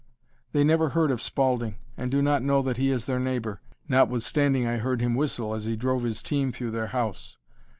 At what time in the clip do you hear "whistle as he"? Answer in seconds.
5.13-5.75